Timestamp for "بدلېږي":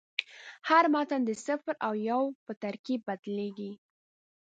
3.07-3.71